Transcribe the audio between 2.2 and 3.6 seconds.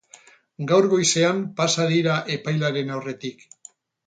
epailearen aurretik.